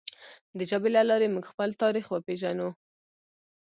[0.57, 2.69] د ژبې له لارې موږ خپل تاریخ وپیژنو.